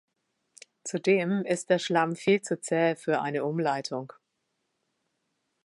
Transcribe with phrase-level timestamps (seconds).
[0.83, 4.11] Zudem ist der Schlamm viel zu zäh für eine Umleitung.